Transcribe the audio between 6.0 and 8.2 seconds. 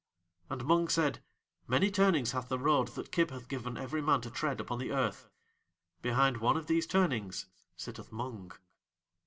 Behind one of these turnings sitteth